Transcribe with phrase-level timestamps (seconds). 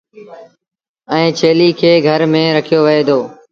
[1.11, 3.19] ائيٚݩ ڇيليٚ کي گھر ميݩ رکيو وهي دو۔